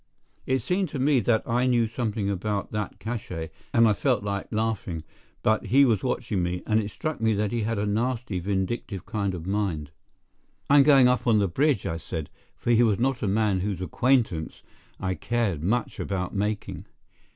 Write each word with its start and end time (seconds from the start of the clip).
It 0.47 0.63
seemed 0.63 0.89
to 0.89 0.97
me 0.97 1.19
that 1.19 1.47
I 1.47 1.67
knew 1.67 1.85
something 1.85 2.27
about 2.27 2.71
that 2.71 2.97
cach├®, 2.97 3.51
and 3.71 3.87
I 3.87 3.93
felt 3.93 4.23
like 4.23 4.47
laughing; 4.49 5.03
but 5.43 5.67
he 5.67 5.85
was 5.85 6.03
watching 6.03 6.41
me, 6.41 6.63
and 6.65 6.79
it 6.81 6.89
struck 6.89 7.21
me 7.21 7.33
that 7.35 7.51
he 7.51 7.61
had 7.61 7.77
a 7.77 7.85
nasty, 7.85 8.39
vindictive 8.39 9.05
kind 9.05 9.35
of 9.35 9.45
mind. 9.45 9.91
"I'm 10.71 10.81
going 10.81 11.07
up 11.07 11.27
on 11.27 11.37
the 11.37 11.47
bridge," 11.47 11.85
I 11.85 11.97
said, 11.97 12.31
for 12.57 12.71
he 12.71 12.81
was 12.81 12.97
not 12.97 13.21
a 13.21 13.27
man 13.27 13.59
whose 13.59 13.79
acquaintance 13.79 14.63
I 14.99 15.13
cared 15.13 15.61
much 15.63 15.99
about 15.99 16.33
making. 16.33 16.87